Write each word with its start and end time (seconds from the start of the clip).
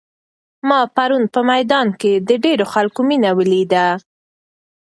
ما 0.67 0.79
پرون 0.95 1.23
په 1.33 1.39
میدان 1.49 1.87
کې 2.01 2.13
د 2.27 2.29
ډېرو 2.43 2.65
خلکو 2.73 2.99
مینه 3.09 3.31
ولیده. 3.37 3.85